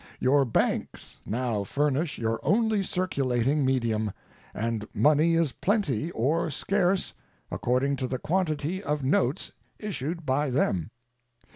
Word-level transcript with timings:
Your 0.19 0.45
banks 0.45 1.19
now 1.27 1.63
furnish 1.63 2.17
your 2.17 2.39
only 2.41 2.81
circulating 2.81 3.63
medium, 3.63 4.11
and 4.51 4.87
money 4.95 5.35
is 5.35 5.51
plenty 5.51 6.09
or 6.13 6.49
scarce 6.49 7.13
according 7.51 7.97
to 7.97 8.07
the 8.07 8.17
quantity 8.17 8.81
of 8.83 9.03
notes 9.03 9.51
issued 9.77 10.25
by 10.25 10.49
them. 10.49 10.89